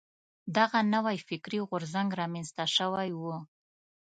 دغه 0.57 0.79
نوی 0.93 1.17
فکري 1.27 1.59
غورځنګ 1.69 2.09
را 2.19 2.25
منځته 2.33 2.65
شوی 2.75 3.09
و. 3.19 3.21